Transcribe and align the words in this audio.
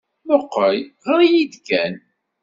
Mmuqqel, 0.25 0.77
ɣer-iyi-d 1.07 1.53
kan. 1.67 1.93